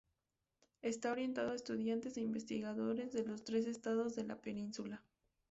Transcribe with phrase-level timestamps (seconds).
[0.81, 5.03] Está orientado a estudiantes e investigadores de los tres estados de la Península.